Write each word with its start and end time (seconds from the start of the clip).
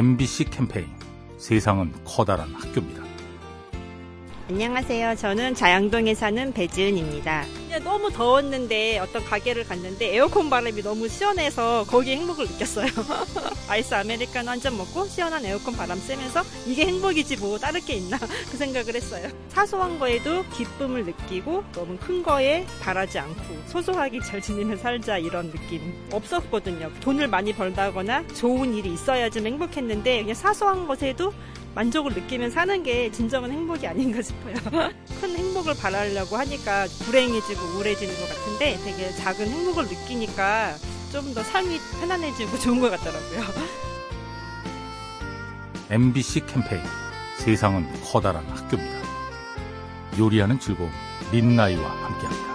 MBC 0.00 0.44
캠페인 0.44 0.86
세상은 1.36 1.92
커다란 2.06 2.48
학교입니다. 2.54 3.02
안녕하세요. 4.48 5.14
저는 5.16 5.54
자양동에 5.54 6.14
사는 6.14 6.54
배지은입니다. 6.54 7.44
너무 7.78 8.10
더웠는데 8.10 8.98
어떤 8.98 9.24
가게를 9.24 9.64
갔는데 9.64 10.14
에어컨 10.14 10.50
바람이 10.50 10.82
너무 10.82 11.08
시원해서 11.08 11.84
거기에 11.88 12.16
행복을 12.16 12.46
느꼈어요. 12.46 12.88
아이스 13.68 13.94
아메리카노 13.94 14.50
한 14.50 14.60
잔 14.60 14.76
먹고 14.76 15.06
시원한 15.06 15.44
에어컨 15.44 15.74
바람 15.76 15.98
쐬면서 15.98 16.42
이게 16.66 16.84
행복이지 16.86 17.36
뭐 17.38 17.58
다를 17.58 17.80
게 17.80 17.94
있나 17.94 18.18
그 18.50 18.56
생각을 18.56 18.94
했어요. 18.94 19.28
사소한 19.48 19.98
거에도 19.98 20.44
기쁨을 20.50 21.04
느끼고 21.06 21.64
너무 21.72 21.96
큰 21.98 22.22
거에 22.22 22.66
바라지 22.80 23.18
않고 23.18 23.42
소소하게 23.68 24.20
잘 24.20 24.42
지내며 24.42 24.76
살자 24.76 25.16
이런 25.18 25.50
느낌 25.50 25.94
없었거든요. 26.12 26.90
돈을 27.00 27.28
많이 27.28 27.52
벌다거나 27.54 28.26
좋은 28.34 28.74
일이 28.74 28.92
있어야 28.92 29.30
좀 29.30 29.46
행복했는데 29.46 30.20
그냥 30.22 30.34
사소한 30.34 30.86
것에도 30.86 31.32
만족을 31.74 32.12
느끼면 32.14 32.50
사는 32.50 32.82
게 32.82 33.10
진정한 33.12 33.50
행복이 33.52 33.86
아닌가 33.86 34.20
싶어요. 34.22 34.54
큰 35.20 35.36
행복을 35.36 35.74
바라려고 35.76 36.36
하니까 36.36 36.86
불행해지고 37.04 37.60
우울해지는 37.76 38.14
것 38.14 38.28
같은데 38.28 38.78
되게 38.84 39.10
작은 39.16 39.46
행복을 39.48 39.84
느끼니까 39.86 40.74
좀 41.12 41.34
더 41.34 41.42
삶이 41.42 41.78
편안해지고 42.00 42.58
좋은 42.58 42.80
것 42.80 42.90
같더라고요. 42.90 43.40
MBC 45.90 46.46
캠페인 46.46 46.82
세상은 47.38 47.86
커다란 48.04 48.44
학교입니다. 48.48 49.00
요리하는 50.18 50.58
즐거움 50.60 50.90
민나이와 51.32 51.88
함께합니다. 51.90 52.49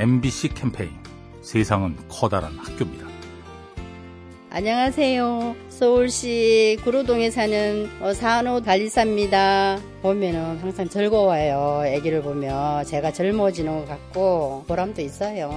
MBC 0.00 0.50
캠페인 0.54 0.90
세상은 1.42 1.96
커다란 2.08 2.56
학교입니다. 2.56 3.04
안녕하세요. 4.48 5.56
서울시 5.68 6.78
구로동에 6.84 7.32
사는 7.32 7.88
사노 8.14 8.60
달리사입니다. 8.60 9.80
보면은 10.00 10.58
항상 10.58 10.88
즐거워요. 10.88 11.82
아기를 11.96 12.22
보면 12.22 12.84
제가 12.84 13.12
젊어지는 13.12 13.80
것 13.80 13.88
같고 13.88 14.66
보람도 14.68 15.02
있어요. 15.02 15.50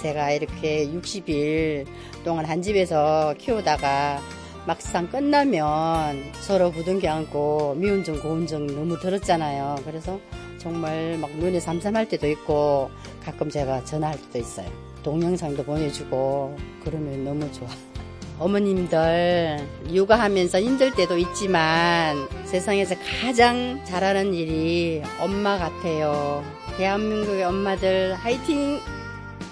제가 0.00 0.30
이렇게 0.30 0.86
60일 0.86 1.84
동안 2.24 2.46
한 2.46 2.62
집에서 2.62 3.34
키우다가 3.36 4.20
막상 4.66 5.06
끝나면 5.06 6.32
서로 6.40 6.70
부둥켜 6.70 7.10
안고 7.10 7.74
미운 7.76 8.04
정 8.04 8.18
고운 8.20 8.46
정 8.46 8.66
너무 8.66 8.98
들었잖아요. 8.98 9.76
그래서 9.84 10.18
정말 10.60 11.16
막 11.18 11.30
눈에 11.36 11.58
삼삼할 11.58 12.08
때도 12.08 12.28
있고 12.28 12.90
가끔 13.24 13.48
제가 13.48 13.84
전화할 13.84 14.20
때도 14.20 14.38
있어요. 14.38 14.70
동영상도 15.02 15.64
보내주고 15.64 16.56
그러면 16.84 17.24
너무 17.24 17.50
좋아. 17.52 17.68
어머님들 18.38 19.58
육아하면서 19.90 20.60
힘들 20.60 20.94
때도 20.94 21.18
있지만 21.18 22.16
세상에서 22.44 22.94
가장 23.20 23.82
잘하는 23.84 24.34
일이 24.34 25.02
엄마 25.18 25.58
같아요. 25.58 26.44
대한민국의 26.76 27.44
엄마들 27.44 28.14
화이팅! 28.14 28.80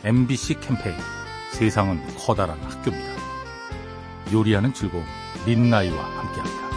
MBC 0.04 0.60
캠페인 0.60 0.94
세상은 1.52 2.00
커다란 2.16 2.58
학교입니다. 2.60 3.12
요리하는 4.32 4.72
즐거움 4.72 5.04
민나이와 5.46 6.02
함께합니다. 6.02 6.67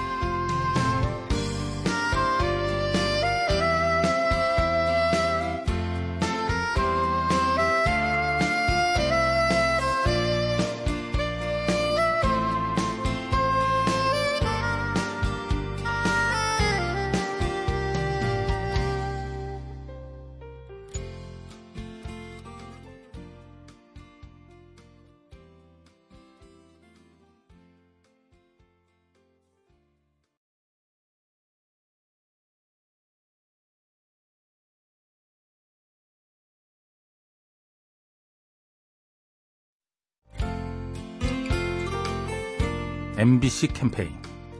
MBC 43.21 43.67
캠페인 43.67 44.09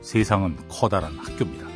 세상은 0.02 0.56
커다란 0.68 1.18
학교입니다. 1.18 1.66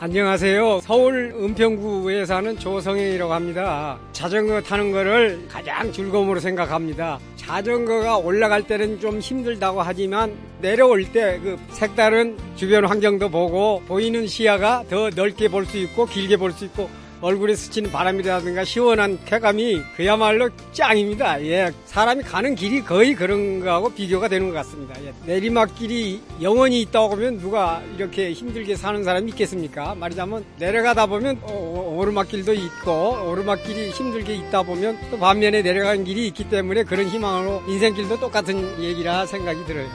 안녕하세요. 0.00 0.80
서울 0.82 1.32
은평구에 1.32 2.26
사는 2.26 2.58
조성현이라고 2.58 3.32
합니다. 3.32 4.00
자전거 4.10 4.60
타는 4.60 4.90
거를 4.90 5.46
가장 5.48 5.92
즐거움으로 5.92 6.40
생각합니다. 6.40 7.20
자전거가 7.36 8.16
올라갈 8.18 8.64
때는 8.66 8.98
좀 8.98 9.20
힘들다고 9.20 9.80
하지만 9.80 10.34
내려올 10.60 11.04
때 11.12 11.38
그 11.40 11.56
색다른 11.70 12.36
주변 12.56 12.84
환경도 12.86 13.28
보고 13.28 13.80
보이는 13.86 14.26
시야가 14.26 14.86
더 14.90 15.08
넓게 15.10 15.46
볼 15.48 15.66
수 15.66 15.78
있고 15.78 16.06
길게 16.06 16.36
볼 16.36 16.50
수 16.50 16.64
있고 16.64 16.90
얼굴에 17.24 17.56
스치는 17.56 17.90
바람이라든가 17.90 18.64
시원한 18.64 19.18
쾌감이 19.24 19.80
그야말로 19.96 20.50
짱입니다. 20.72 21.42
예. 21.46 21.72
사람이 21.86 22.22
가는 22.22 22.54
길이 22.54 22.82
거의 22.82 23.14
그런 23.14 23.60
거하고 23.60 23.94
비교가 23.94 24.28
되는 24.28 24.48
것 24.48 24.54
같습니다. 24.56 24.94
예. 25.02 25.14
내리막길이 25.24 26.20
영원히 26.42 26.82
있다고 26.82 27.08
보면 27.08 27.38
누가 27.38 27.82
이렇게 27.96 28.32
힘들게 28.32 28.76
사는 28.76 29.02
사람이 29.02 29.30
있겠습니까? 29.30 29.94
말하자면 29.94 30.44
내려가다 30.58 31.06
보면 31.06 31.38
어, 31.44 31.48
어, 31.48 31.96
오르막길도 31.98 32.52
있고 32.52 33.30
오르막길이 33.30 33.88
힘들게 33.88 34.34
있다 34.34 34.62
보면 34.62 34.98
또 35.10 35.18
반면에 35.18 35.62
내려가는 35.62 36.04
길이 36.04 36.26
있기 36.26 36.50
때문에 36.50 36.84
그런 36.84 37.06
희망으로 37.06 37.62
인생길도 37.66 38.20
똑같은 38.20 38.82
얘기라 38.82 39.24
생각이 39.24 39.64
들어요. 39.64 39.88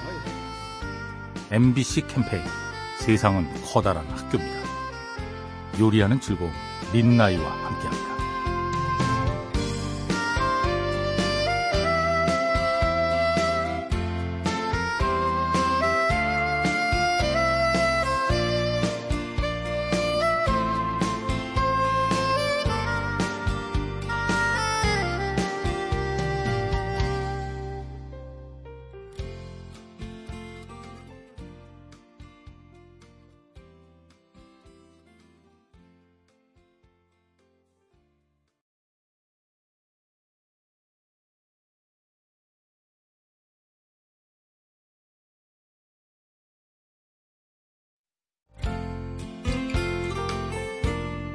MBC 1.51 2.07
캠페인 2.07 2.41
세상은 2.97 3.47
커다란 3.66 4.03
학교입니다. 4.07 4.59
요리하는 5.79 6.19
즐거움 6.19 6.51
민나이와 6.94 7.50
함께합니다. 7.51 7.98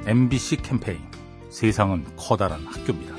MBC 0.07 0.57
캠페인 0.57 0.99
세상은 1.49 2.05
커다란 2.15 2.61
학교입니다. 2.67 3.15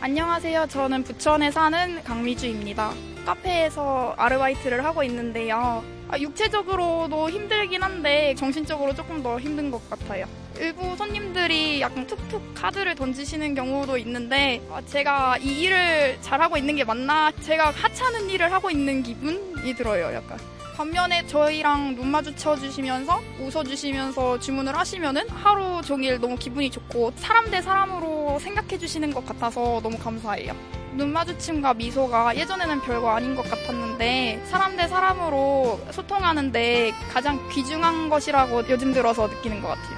안녕하세요. 0.00 0.68
저는 0.68 1.02
부천에 1.04 1.50
사는 1.50 2.02
강미주입니다. 2.02 2.94
카페에서 3.26 4.14
아르바이트를 4.16 4.82
하고 4.86 5.02
있는데요. 5.02 5.84
아, 6.08 6.18
육체적으로도 6.18 7.28
힘들긴 7.28 7.82
한데 7.82 8.34
정신적으로 8.36 8.94
조금 8.94 9.22
더 9.22 9.38
힘든 9.38 9.70
것 9.70 9.90
같아요. 9.90 10.24
일부 10.58 10.96
손님들이 10.96 11.80
약간 11.80 12.06
툭툭 12.06 12.42
카드를 12.54 12.94
던지시는 12.94 13.54
경우도 13.54 13.96
있는데 13.98 14.60
아, 14.70 14.80
제가 14.86 15.38
이 15.38 15.62
일을 15.62 16.18
잘하고 16.20 16.56
있는 16.56 16.76
게 16.76 16.84
맞나? 16.84 17.30
제가 17.42 17.70
하찮은 17.70 18.28
일을 18.30 18.52
하고 18.52 18.70
있는 18.70 19.02
기분이 19.02 19.74
들어요. 19.74 20.14
약간. 20.14 20.38
반면에 20.76 21.26
저희랑 21.26 21.96
눈 21.96 22.08
마주쳐 22.08 22.54
주시면서 22.54 23.20
웃어 23.40 23.64
주시면서 23.64 24.38
주문을 24.38 24.76
하시면은 24.78 25.28
하루 25.28 25.82
종일 25.82 26.20
너무 26.20 26.36
기분이 26.36 26.70
좋고 26.70 27.14
사람 27.16 27.50
대 27.50 27.60
사람으로 27.60 28.38
생각해 28.38 28.78
주시는 28.78 29.12
것 29.12 29.26
같아서 29.26 29.80
너무 29.82 29.98
감사해요. 29.98 30.54
눈 30.92 31.12
마주침과 31.12 31.74
미소가 31.74 32.36
예전에는 32.36 32.80
별거 32.82 33.10
아닌 33.10 33.34
것 33.34 33.42
같았는데 33.50 34.42
사람 34.46 34.76
대 34.76 34.86
사람으로 34.86 35.80
소통하는데 35.90 36.92
가장 37.12 37.48
귀중한 37.50 38.08
것이라고 38.08 38.68
요즘 38.68 38.92
들어서 38.92 39.26
느끼는 39.26 39.60
것 39.60 39.68
같아요. 39.68 39.97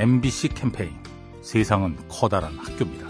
MBC 0.00 0.48
캠페인 0.54 0.92
세상은 1.42 1.94
커다란 2.08 2.56
학교입니다. 2.56 3.06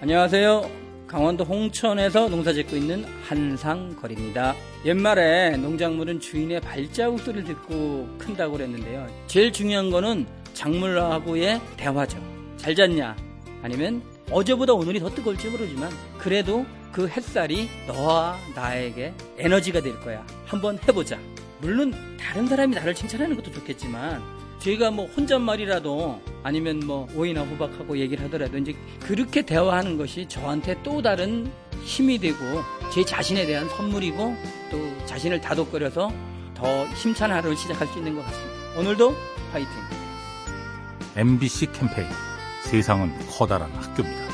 안녕하세요. 0.00 0.68
강원도 1.06 1.44
홍천에서 1.44 2.28
농사 2.28 2.52
짓고 2.52 2.74
있는 2.74 3.04
한상거리입니다. 3.28 4.56
옛말에 4.84 5.58
농작물은 5.58 6.18
주인의 6.18 6.60
발자국 6.62 7.20
소리를 7.20 7.44
듣고 7.44 8.08
큰다고 8.18 8.54
그랬는데요. 8.54 9.06
제일 9.28 9.52
중요한 9.52 9.90
거는 9.90 10.26
작물하고의 10.54 11.60
대화죠. 11.76 12.18
잘 12.56 12.74
잤냐? 12.74 13.14
아니면 13.62 14.02
어제보다 14.28 14.72
오늘이 14.72 14.98
더 14.98 15.08
뜨거울지 15.08 15.50
모르지만 15.50 15.88
그래도 16.18 16.66
그 16.90 17.06
햇살이 17.06 17.68
너와 17.86 18.36
나에게 18.56 19.14
에너지가 19.38 19.82
될 19.82 20.00
거야. 20.00 20.26
한번 20.46 20.80
해보자. 20.88 21.16
물론 21.60 21.94
다른 22.18 22.48
사람이 22.48 22.74
나를 22.74 22.92
칭찬하는 22.92 23.36
것도 23.36 23.52
좋겠지만 23.52 24.41
저희가 24.62 24.92
뭐 24.92 25.06
혼잣말이라도 25.06 26.20
아니면 26.44 26.80
뭐 26.86 27.08
오이나 27.16 27.42
호박하고 27.42 27.98
얘기를 27.98 28.24
하더라도 28.24 28.58
이제 28.58 28.74
그렇게 29.00 29.42
대화하는 29.42 29.98
것이 29.98 30.26
저한테 30.28 30.80
또 30.82 31.02
다른 31.02 31.50
힘이 31.82 32.18
되고 32.18 32.38
제 32.92 33.04
자신에 33.04 33.44
대한 33.44 33.68
선물이고 33.68 34.36
또 34.70 35.06
자신을 35.06 35.40
다독거려서 35.40 36.12
더 36.54 36.86
힘찬 36.94 37.32
하루를 37.32 37.56
시작할 37.56 37.88
수 37.88 37.98
있는 37.98 38.14
것 38.14 38.24
같습니다. 38.24 38.78
오늘도 38.78 39.14
파이팅! 39.50 39.70
MBC 41.16 41.72
캠페인 41.72 42.08
세상은 42.62 43.12
커다란 43.28 43.70
학교입니다. 43.72 44.32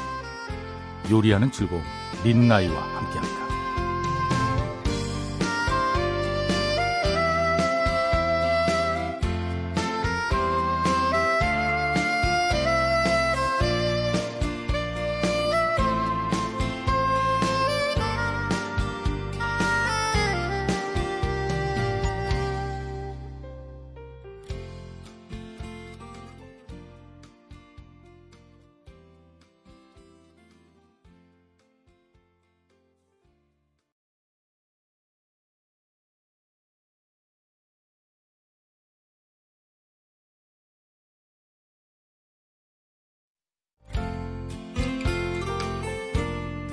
요리하는 1.11 1.51
즐거움 1.51 1.83
민나이와 2.23 2.75
함께합니다. 2.75 3.48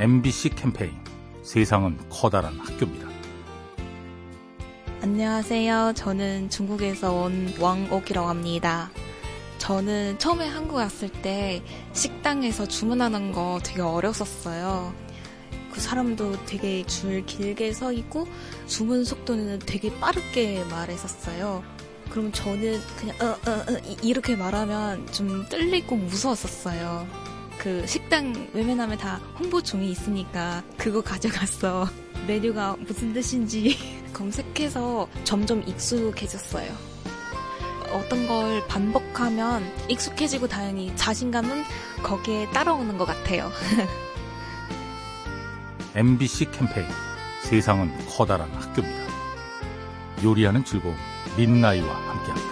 MBC 0.06 0.50
캠페인 0.50 0.92
세상은 1.42 1.98
커다란 2.12 2.60
학교입니다. 2.60 3.08
안녕하세요. 5.02 5.94
저는 5.96 6.52
중국에서 6.52 7.12
온 7.12 7.52
왕옥이라고 7.60 8.28
합니다. 8.28 8.92
저는 9.58 10.20
처음에 10.20 10.48
한국 10.48 10.76
왔을 10.76 11.10
때 11.10 11.64
식당에서 11.94 12.68
주문하는 12.68 13.32
거 13.32 13.60
되게 13.64 13.82
어려웠었어요. 13.82 14.94
그 15.72 15.82
사람도 15.82 16.46
되게 16.46 16.86
줄 16.86 17.26
길게 17.26 17.74
서 17.74 17.92
있고 17.92 18.28
주문 18.68 19.06
속도는 19.06 19.58
되게 19.66 19.92
빠르게 20.00 20.64
말했었어요. 20.66 21.64
그럼 22.12 22.32
저는 22.32 22.80
그냥 22.96 23.16
어, 23.22 23.26
어, 23.50 23.52
어, 23.54 23.96
이렇게 24.04 24.36
말하면 24.36 25.12
좀 25.12 25.50
떨리고 25.50 25.96
무서웠었어요. 25.96 27.25
그 27.66 27.84
식당 27.88 28.48
외면하면 28.54 28.96
다 28.96 29.20
홍보 29.40 29.60
종이 29.60 29.90
있으니까 29.90 30.62
그거 30.78 31.02
가져갔어. 31.02 31.90
메뉴가 32.28 32.76
무슨 32.82 33.12
뜻인지 33.12 34.04
검색해서 34.14 35.10
점점 35.24 35.68
익숙해졌어요. 35.68 36.72
어떤 37.92 38.28
걸 38.28 38.68
반복하면 38.68 39.64
익숙해지고 39.90 40.48
당연히 40.48 40.96
자신감은 40.96 41.64
거기에 42.04 42.48
따라오는 42.52 43.00
것 43.00 43.06
같아요. 43.06 43.50
MBC 45.96 46.52
캠페인 46.52 46.86
세상은 47.42 47.92
커다란 48.08 48.48
학교입니다. 48.54 49.06
요리하는 50.24 50.64
즐거움 50.64 50.96
민나이와 51.36 51.96
함께합니다. 51.96 52.45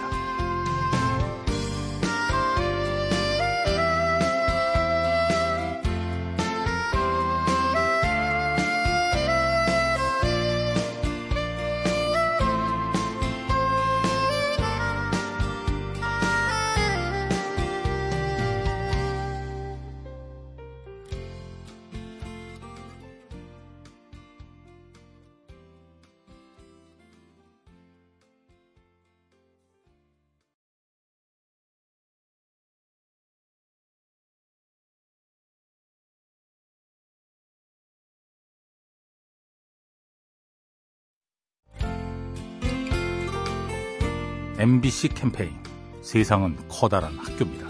MBC 44.56 45.08
캠페인 45.08 45.52
세상은 46.00 46.56
커다란 46.68 47.18
학교입니다. 47.18 47.66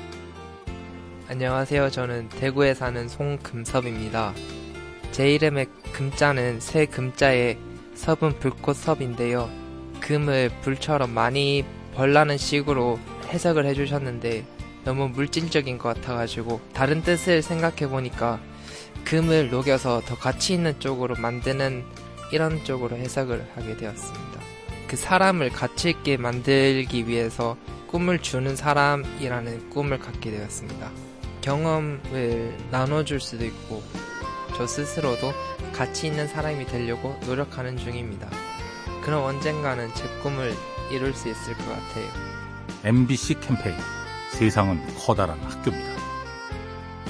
안녕하세요. 1.29 1.89
저는 1.89 2.29
대구에 2.29 2.75
사는 2.75 3.09
송금섭입니다. 3.09 4.35
제 5.11 5.33
이름의 5.33 5.69
금자는 5.95 6.61
새 6.61 6.85
금자에 6.85 7.57
섭은 7.95 8.39
불꽃 8.39 8.77
섭인데요. 8.77 9.49
금을 10.01 10.51
불처럼 10.61 11.11
많이 11.15 11.65
벌라는 11.95 12.37
식으로 12.37 12.99
해석을 13.29 13.65
해주셨는데 13.65 14.45
너무 14.85 15.09
물질적인 15.09 15.79
것 15.79 15.95
같아가지고 15.95 16.61
다른 16.75 17.01
뜻을 17.01 17.41
생각해 17.41 17.89
보니까 17.89 18.39
금을 19.07 19.49
녹여서 19.49 20.03
더 20.03 20.17
가치 20.17 20.53
있는 20.53 20.79
쪽으로 20.81 21.15
만드는 21.17 21.83
이런 22.31 22.63
쪽으로 22.63 22.99
해석을 22.99 23.53
하게 23.55 23.75
되었습니다. 23.79 24.44
그 24.87 24.97
사람을 24.97 25.51
가치 25.51 25.91
있게 25.91 26.17
만들기 26.17 27.09
위해서 27.09 27.57
꿈을 27.87 28.19
주는 28.19 28.57
사람이라는 28.57 29.71
꿈을 29.71 29.99
갖게 29.99 30.31
되었습니다. 30.31 30.91
경험을 31.41 32.57
나눠줄 32.71 33.21
수도 33.21 33.45
있고 33.45 33.83
저 34.57 34.67
스스로도 34.67 35.33
가치 35.73 36.07
있는 36.07 36.27
사람이 36.29 36.67
되려고 36.67 37.19
노력하는 37.27 37.77
중입니다. 37.77 38.29
그럼 39.03 39.25
언젠가는 39.25 39.93
제 39.95 40.09
꿈을 40.23 40.55
이룰 40.91 41.13
수 41.13 41.29
있을 41.29 41.55
것 41.55 41.65
같아요. 41.67 42.09
MBC 42.85 43.41
캠페인 43.41 43.77
세상은 44.31 44.81
커다란 44.97 45.39
학교입니다. 45.41 45.95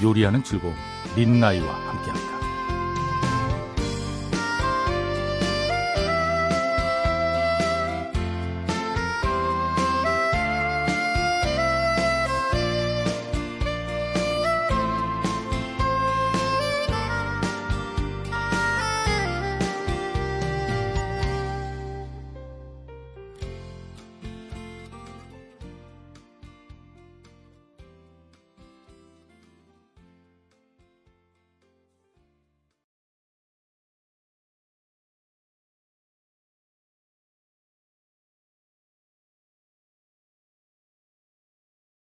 요리하는 0.02 0.42
즐거움 0.42 0.74
민나이와 1.16 1.72
함께합니다. 1.72 2.43